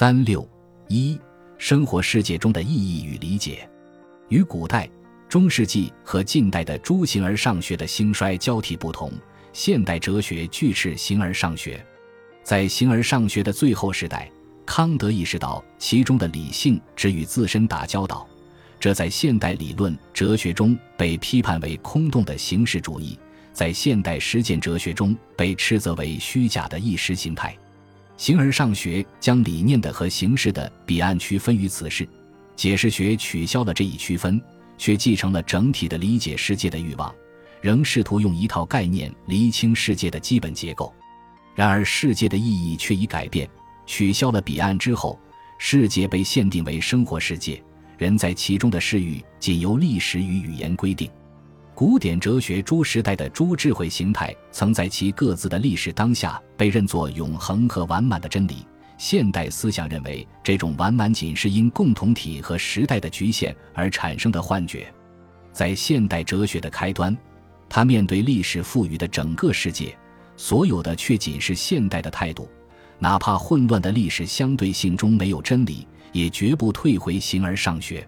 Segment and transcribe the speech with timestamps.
[0.00, 0.48] 三六
[0.88, 1.20] 一，
[1.58, 3.68] 生活世界中的意义与理解，
[4.30, 4.88] 与古代、
[5.28, 9.12] 中世纪和近代的诸形而上学的兴衰交替不同，
[9.52, 11.84] 现代哲学拒斥形而上学。
[12.42, 14.32] 在形而上学的最后时代，
[14.64, 18.26] 康德意识到其中的理性只与自身打交道，
[18.78, 23.18] 这在现代理论哲学中被批判为空洞的形式主义，
[23.52, 27.54] 在现代实践哲学中被斥责为虚假的意识形态。
[28.20, 32.06] 形而上学将理念的和形式的彼岸区分于此事，
[32.54, 34.38] 解释学取消了这一区分，
[34.76, 37.10] 却继承了整体的理解世界的欲望，
[37.62, 40.92] 仍试图用一套概念厘清世界的基本结构。
[41.54, 43.48] 然而，世界的意义却已改变，
[43.86, 45.18] 取消了彼岸之后，
[45.56, 47.62] 世界被限定为生活世界，
[47.96, 51.10] 人在其中的视域仅由历史与语言规定。
[51.80, 58.66] 古典哲学诸时代的诸智慧形态，曾在其各自的历史当下被认作永恒和完满的真理。
[58.98, 64.92] 现代思想认为，这种完满仅是因共同体和时代的局限而产生的幻觉。
[65.54, 67.16] 在现代哲学的开端，
[67.66, 69.96] 他面对历史赋予的整个世界，
[70.36, 72.46] 所有的却仅是现代的态度。
[72.98, 78.06] 哪怕混乱的历史相对性中没有真理，也绝不退回形而上学。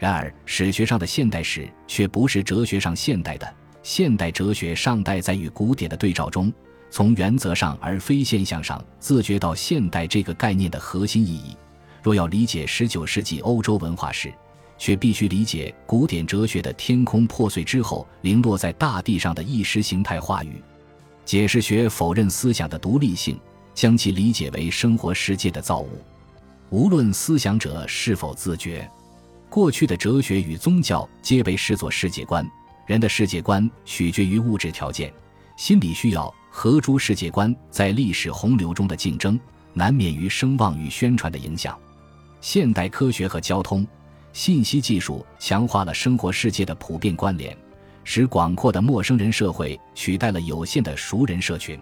[0.00, 3.54] 然而，史学上的现代史却不是哲学上现代的。
[3.82, 6.50] 现代哲学尚待在与古典的对照中，
[6.90, 11.54] 从原则上而非现象上自觉到现代这个概念的核心意义。
[12.02, 14.32] 若要理解十九世纪欧洲文化史，
[14.78, 20.62] 却必须理解古典哲学的天空破碎之后零落在大地上的意识形态话语。
[21.26, 23.38] 解释学否认思想的独立性，
[23.74, 25.90] 将其理解为生活世界的造物，
[26.70, 28.90] 无论思想者是否自觉。
[29.50, 32.48] 过去的哲学与宗教皆被视作世界观，
[32.86, 35.12] 人的世界观取决于物质条件，
[35.56, 39.38] 心理需要和诸世界观在历史洪流中的竞争，
[39.74, 41.76] 难免于声望与宣传的影响。
[42.40, 43.84] 现代科学和交通、
[44.32, 47.54] 信息技术强化了生活世界的普遍关联，
[48.04, 51.76] 使广阔的陌生人社会取代了有限的熟人社群。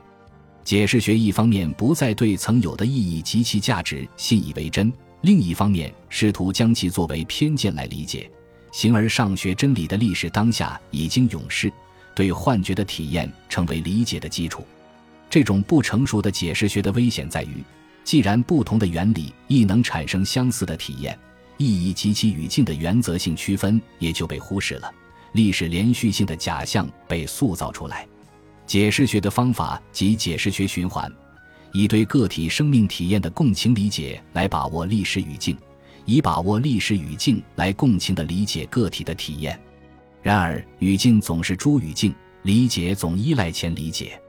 [0.65, 4.91] 解释学一方面不再对曾有的意义及其价值信以为真。
[5.23, 8.31] 另一方面，试图将其作为偏见来理解，
[8.71, 11.73] 形而上学真理的历史当下已经永逝，
[12.15, 14.65] 对幻觉的体验成为理解的基础。
[15.29, 17.63] 这种不成熟的解释学的危险在于，
[18.05, 21.19] 既然不同的原理亦能产生相似的体验，
[21.57, 24.91] 意义及其语境的原则性区分也就被忽视了，
[25.33, 28.07] 历史连续性的假象被塑造出来。
[28.67, 31.11] 解释学的方法及解释学循环。
[31.73, 35.57] 以对个体生命体验的共情理解来把握历史语境，
[36.05, 39.59] 以把握历史语境来共情的理解个体的体验。
[40.23, 44.21] 然而，语境总是诸语境，理解总依赖前理解。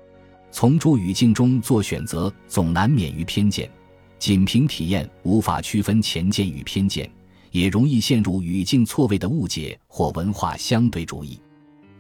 [0.52, 3.70] 从诸语境中做选择，总难免于偏见。
[4.18, 7.10] 仅凭体验无法区分前见与偏见，
[7.52, 11.40] 也容易陷入语境错位的误解或文化相对主义。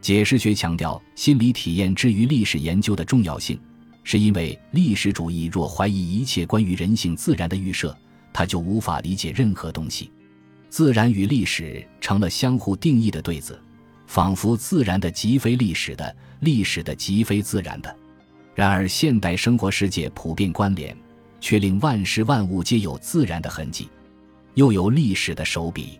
[0.02, 3.60] 解释学强调心理体验之于历史研究的重要性。
[4.04, 7.96] 是因为历史主义若怀疑一切关于人性自然的预设，
[8.34, 10.12] 他就无法理解任何东西。
[10.70, 13.60] 自然与历史成了相互定义的对子，
[14.08, 17.96] 仿佛自然的即非历史的，历史的即非自然的。
[18.56, 20.96] 然而，现代生活世界普遍关联，
[21.40, 23.88] 却令万事万物皆有自然的痕迹，
[24.56, 26.00] 又有历史的手笔。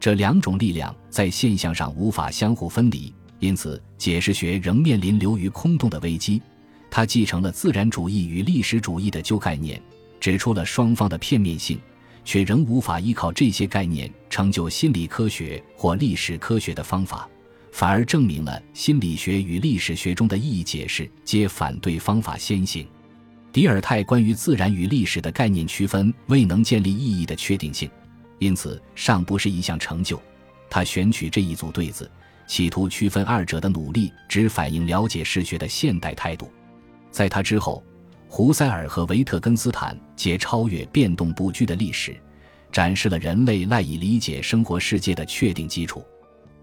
[0.00, 6.40] 这两种力量在现象上无法相互分离，因此解释学仍面临流于空洞的危机。
[6.90, 9.80] 他继承了自然主义与历史主义的旧概念，
[10.18, 11.78] 指出了双方的片面性，
[12.24, 17.28] 却仍无法依靠这些概念成就心理科学或历史科学的方法，
[17.72, 22.86] 反而证明了心理学与历史学中的意义解释皆反对方法先行。
[23.52, 27.90] 迪尔泰关于自然与历史的概念区分未能建立意义的确定性，
[28.38, 30.20] 因此尚不是一项成就。
[30.70, 32.10] 他选取这一组对子，
[32.46, 36.50] 企图区分二者的努力，只反映了解史学的现代态度。
[37.18, 37.82] 在他之后，
[38.28, 42.16] 胡塞尔和维特根斯坦皆超越变动不居的历史，
[42.70, 46.00] 展示了人类赖以理解生活世界的确定基础。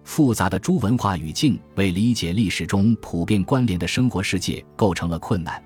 [0.06, 5.62] 复杂的诸文化语境为理解历史中普遍关联的生活世界构成了困难。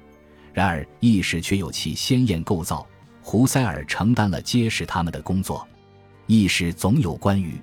[0.54, 2.84] 然而，意识却有其鲜艳构造。
[3.22, 5.68] 胡塞尔承担了揭示他们的工作。
[6.26, 7.62] 意识总有关于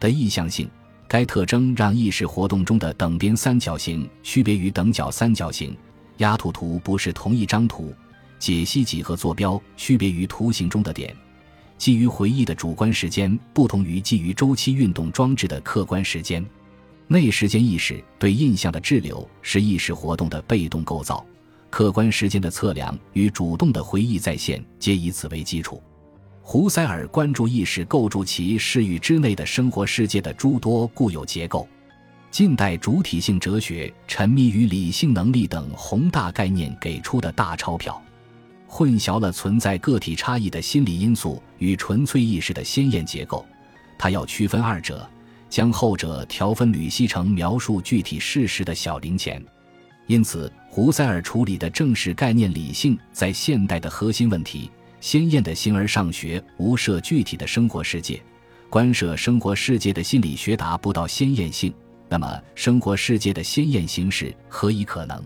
[0.00, 0.68] 的意向性，
[1.06, 5.76] 该特征让意识活动中的等边三角形区别于等角三角形。
[6.18, 7.92] 压图图不是同一张图，
[8.38, 11.14] 解析几何坐标区别于图形中的点，
[11.78, 16.44] 基于回忆的主观时间不同于基于周期运动装置的客观时间。
[17.08, 21.24] 内时间意识对印象的滞留是意识活动的被动构造，
[21.70, 25.80] 客观时间的测量与主动的回忆再现皆以此为基础。
[26.42, 31.68] 胡塞尔关注意识构筑其视域之内的生活世界的诸多固有结构。
[32.36, 37.98] 近代主体性哲学沉迷于理性能力等宏大概念给出的大钞票，
[38.66, 43.42] 混淆了存在个体差异的心理因素与纯粹意识的鲜艳结构。
[43.98, 45.08] 他要区分二者，
[45.48, 49.42] 将后者条分缕析成描述具体事实的小零钱。
[50.06, 54.70] 因此，胡塞尔处理的正是概念理性在现代的核心问题。
[55.00, 58.22] 鲜艳的形而上学无涉具体的生活世界，
[58.68, 61.72] 关涉生活世界的心理学达不到鲜艳性。
[62.08, 65.22] 那么，生活世界的鲜艳形式何以可能？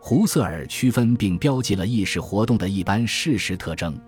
[0.00, 3.98] 胡塞尔区分并标记了意识活动的一般事实特征。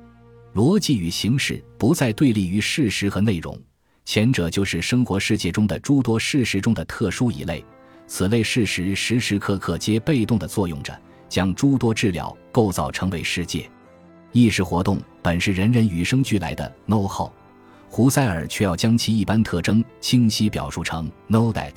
[0.54, 3.58] 逻辑与形式不再对立于事实和内容，
[4.04, 7.64] 前者就是生活世界中的诸多事实中的特殊一类。
[8.06, 10.96] 此类事实时时刻刻皆被动地作用着，
[11.28, 13.68] 将诸多治疗构造成为世界。
[14.32, 17.30] 意识活动本是人人与生俱来的 know how，
[17.88, 21.72] 胡塞尔却要将其一般特征清晰表述成 know that。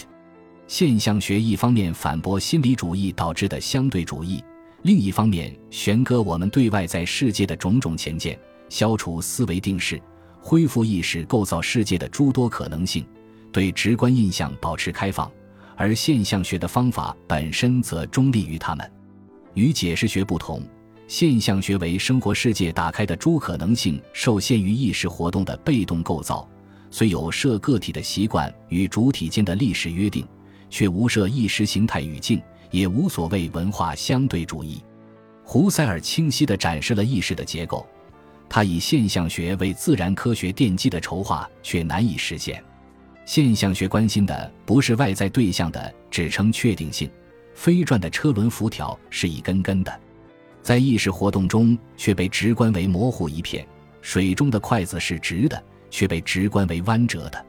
[0.69, 4.39] 现象学一方面反驳心理主义导致的相对主义，
[4.83, 8.39] 另一方面悬搁我们对外在世界的种种前见，
[8.69, 9.99] 消除思维定式，
[10.39, 13.03] 恢复意识构造世界的诸多可能性，
[13.51, 15.29] 对直观印象保持开放。
[15.75, 18.91] 而现象学的方法本身则中立于他们，
[19.55, 20.61] 与解释学不同。
[21.07, 26.47] 现象学为生活世界打开的诸可能性，受限于意识活动的被动构造，
[26.91, 30.23] 虽有设个体的习惯与主体间的历史约定，
[30.69, 34.83] 却无设意识形态语境，也无所谓文化相对主义。
[35.43, 37.87] 胡塞尔清晰地展示了意识的结构，
[38.47, 42.63] 他以现象学为自然科学奠基的筹划却难以实现。
[43.25, 47.09] 现象学关心的不是外在对象的指称确定性，
[47.53, 49.99] 飞转的车轮辐条是一根根的。
[50.61, 53.63] 在意识活动中，却被直观为模糊一片；
[54.01, 57.45] 水中的筷子是直的，却被直观为弯折的。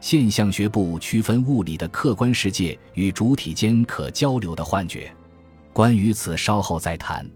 [0.00, 5.12] 现象学不区分物理的客观世界与主体间可交流的幻觉，
[5.72, 7.28] 关于此稍后再谈。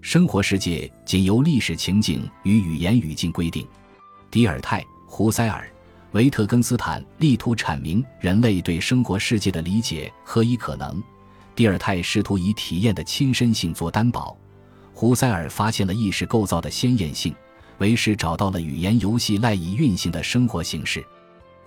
[0.00, 3.66] 生活世界仅由历史情境与语言语境规定。
[4.30, 5.66] 迪尔泰、胡塞尔、
[6.12, 11.02] 维特根斯坦力图阐明人类对生活世界的理解何以可能。
[11.56, 14.36] 迪尔泰试图以体验的亲身性做担保。
[14.92, 17.34] 胡塞尔发现了意识构造的鲜艳性，
[17.78, 21.04] 为是找到了语言游戏赖以运行的生活形式。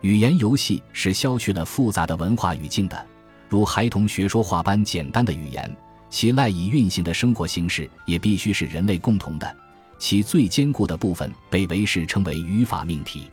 [0.02, 3.06] 语言游戏是消去了复杂的文化语境的，
[3.50, 5.76] 如孩童学说话般简单的语言，
[6.10, 9.56] 其赖以运行的生活形式也必须是人类共同的。
[9.98, 13.28] 其最坚固的部分被维氏称为语法命题。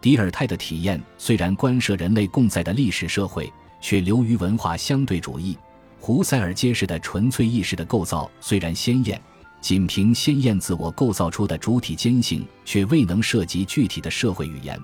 [0.00, 5.58] 迪尔泰的体验虽然关涉人类共在的历史社会，却流于文化相对主义。
[6.00, 9.20] 胡塞尔揭示的纯粹意识的构造虽然鲜艳，
[9.60, 14.80] 仅凭鲜艳自我构造出的主体坚性，却未能涉及具体的社会语言。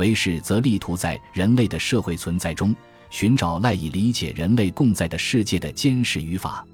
[0.00, 2.74] 维氏则力图在人类的社会存在中
[3.10, 6.66] 寻找赖以理解人类共在的世界的坚实语法。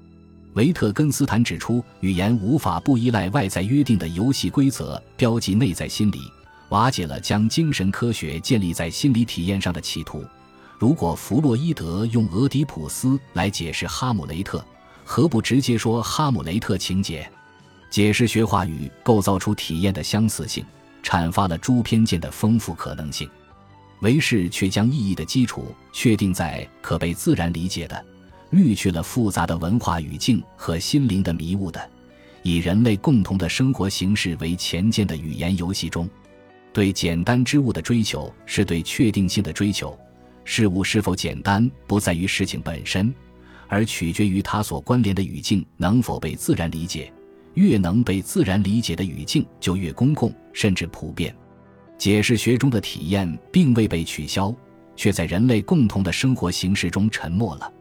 [0.53, 6.21] 维特根斯坦指出，语言无法不依赖外在约定的游戏规则，标记内在心理，
[6.69, 10.23] 瓦解了将精神科学建立在心理体验上的企图。
[10.79, 14.63] 如果弗洛伊德用俄狄浦斯来解释哈姆雷特，
[15.03, 17.29] 何不直接说哈姆雷特情节？
[17.89, 20.63] 解释学话语构造出体验的相似性，
[21.07, 23.29] 阐发了诸偏见的丰富可能性。
[24.01, 28.05] 维氏却将意义的基础确定在可被自然理解的、
[28.49, 31.89] 滤去了复杂的文化语境和心灵的迷雾的、
[32.43, 36.09] 以人类共同的生活形式为前见的语言游戏中。
[36.73, 39.97] 对简单之物的追求是对确定性的追求。
[40.43, 43.13] 事物是否简单，不在于事情本身，
[43.69, 47.11] 而取决于它所关联的语境能否被自然理解。
[47.57, 51.35] 越能被自然理解的语境，就越公共，甚至普遍。
[51.97, 54.53] 解释学中的体验并未被取消，
[54.95, 57.73] 却在人类共同的生活形式中沉默了。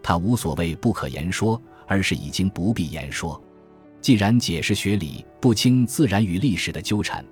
[0.00, 3.42] 它无所谓不可言说，而是已经不必言说。
[4.00, 7.24] 既然解释学里不清自然与历史的纠缠，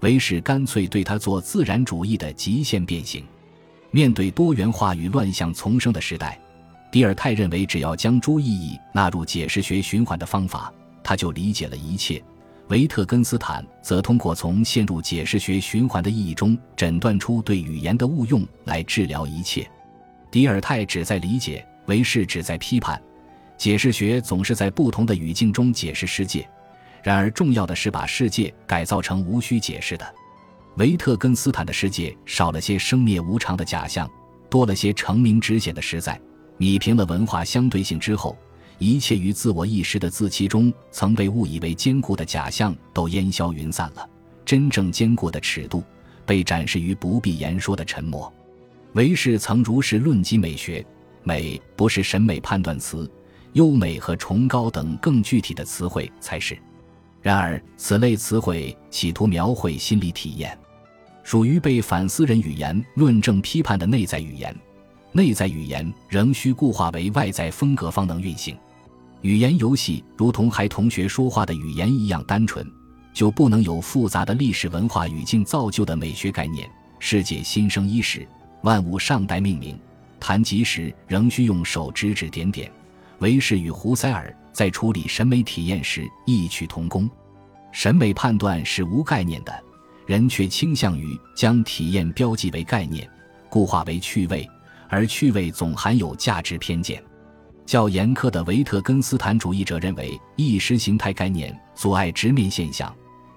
[0.00, 3.24] 为是干脆对它做自然主义的极限变形。
[3.90, 6.38] 面对多元化与乱象丛生的时代，
[6.92, 10.70] 迪尔泰认为，只要将诸意义纳入解释学循环的方法，
[11.06, 12.20] 他就理解了一切。
[12.66, 19.70] 维特根斯坦则通过从陷入解释学循环的意义中诊断出对语言的误用来治疗一切。
[20.32, 23.00] 迪尔泰旨在理解，维氏旨在批判。
[23.56, 26.44] 解释学总是在不同的语境中解释世界，
[27.04, 30.14] 然而重要的是把世界改造成无需解释的。
[30.76, 34.10] 维特根斯坦的世界少了些生灭无常的假象，
[34.50, 36.20] 多了些成名之显的实在。
[36.58, 38.36] 米平了文化相对性之后，
[38.78, 44.08] 一切于自我意识的自欺中曾被误以为坚固的假象都烟消云散了，
[44.44, 45.82] 真正坚固的尺度，
[46.26, 48.32] 被展示于不必言说的沉默。
[48.92, 50.84] 韦氏曾如是论及美学：
[51.22, 53.10] 美不是审美判断词，
[53.54, 56.56] 优美和崇高等更具体的词汇才是。
[57.22, 60.56] 然而，此类词汇企图描绘心理体验，
[61.22, 64.54] 属于被反思人语言论证批判的内在语言。
[65.12, 68.56] 内在语言仍需固化为外在风格方能运行。
[69.22, 72.64] 语言游戏如同孩同学说话的语言一样单纯，
[73.12, 76.68] 就不能有复杂的历史文化语境造就的美学概念。
[76.98, 78.26] 世界新生伊始，
[78.62, 79.78] 万物尚待命名。
[80.18, 82.70] 谈及时，仍需用手指指点点。
[83.18, 87.08] 维氏与胡塞尔在处理审美体验时异曲同工。
[87.72, 89.52] 审美判断是无概念的，
[90.06, 93.08] 人却倾向于将体验标记为概念，
[93.50, 94.48] 固化为趣味，
[94.88, 97.02] 而趣味总含有价值偏见。
[97.64, 102.88] 较严苛的维特根斯坦主义者认为意识形态概念阻碍直面现象；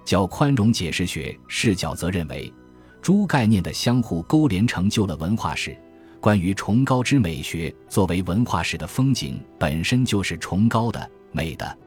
[0.05, 2.53] 较宽容解释学视角则认为
[3.01, 5.75] 诸概念的相互勾连成就了文化史。
[6.21, 11.77] 关于崇高之美学作为文化史的风景，本身就是崇高的、美的。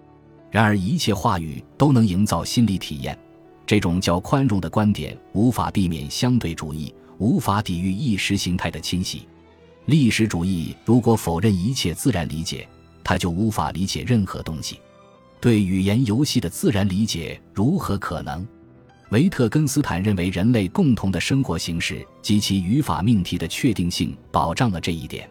[0.50, 3.16] 然而，一切话语都能营造心理体验。
[3.64, 9.28] 这种较宽容的观点无法避免相对主义，无法抵御意识形态的侵袭。
[9.86, 12.68] 历史主义如果否认一切自然理解，
[13.02, 14.78] 他就无法理解任何东西。
[15.40, 18.46] 对语言游戏的自然理解如何可能？
[19.10, 25.28] 维特根斯坦认为，人类共同的生活形式及其语法命题的确定性保障了这一点。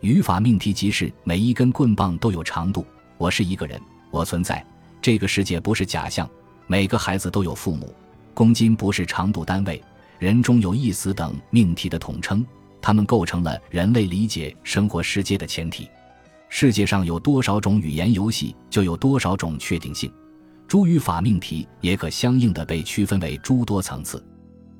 [0.00, 2.86] 语法命题即是每一根棍棒都有长度。
[3.18, 3.78] 我是一个人，
[4.12, 4.64] 我存在。
[5.02, 6.30] 这个世界不是假象。
[6.68, 7.92] 每个孩子都有父母。
[8.32, 9.82] 公斤不是长度单位。
[10.20, 12.46] 人中有一死等命题的统称。
[12.82, 15.88] 它们构成了人类理解生活世界的前提。
[16.48, 20.12] 世界上有多少种语言游戏，就有多少种确定性。
[20.66, 24.24] 诸语法命题也可相应的被区分为诸多层次。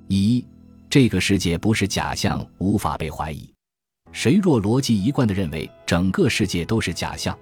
[0.08, 0.44] 一，
[0.88, 3.52] 这个世界不是假象，无法被怀疑。
[4.12, 7.36] 谁若逻辑一贯的认为整个世界都是假象，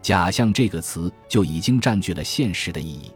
[0.00, 3.10] 假象这个词就已经占据了现实的意义。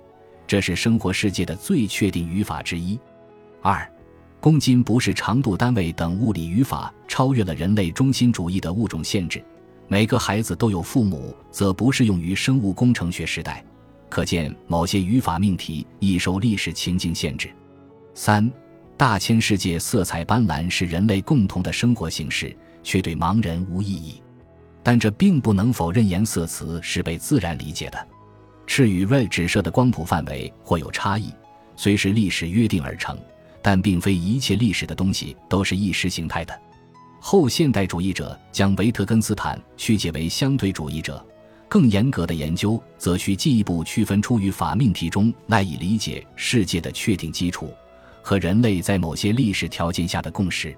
[0.47, 2.99] 这是生活世界的最确定语法之一。
[3.62, 3.90] 二。
[4.40, 9.42] 公斤不是长度单位等物理语法超越了人类中心主义的物种限制。
[9.88, 13.64] 每个孩子都有父母，则不适用于生物工程学时代。
[14.09, 17.50] 可见，某些语法命题易受历史情境限制。
[18.14, 18.49] 三，
[18.97, 24.23] 大千世界色彩斑斓是人类共同的生活形式，却对盲人无意义。
[24.85, 28.09] 但这并不能否认颜色词是被自然理解的。
[28.66, 31.33] 赤与锐指射的光谱范围或有差异，
[31.75, 33.18] 虽是历史约定而成。
[33.62, 36.59] 但并非一切历史的东西都是意识形态的。
[37.21, 41.25] 后现代主义者将维特根斯坦曲解为相对主义者，
[41.69, 47.75] 更严格的研究则需进一步区分出语法命题中赖以理解世界的确定基础
[48.23, 50.75] 和人类在某些历史条件下的共识，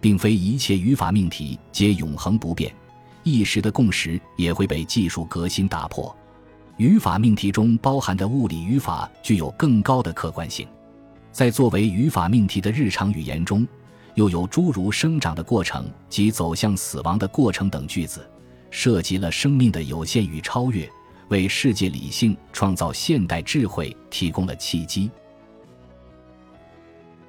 [0.00, 2.72] 并非一切语法命题皆永恒不变，
[3.22, 6.14] 一时的共识也会被技术革新打破。
[6.76, 10.66] 语法命题中包含的物理语法具有更高的客观性。
[11.32, 13.66] 在作为语法命题的日常语言中，
[14.14, 18.28] 又有诸如生长的过程及走向死亡的过程等句子，
[18.70, 20.90] 涉及了生命的有限与超越，
[21.28, 25.10] 为世界理性创造现代智慧提供了契机。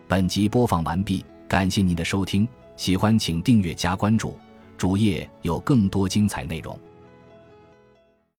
[0.07, 4.37] 本集播放完毕，感谢您的收听，喜欢请订阅加关注，
[4.77, 6.77] 主页有更多精彩内容。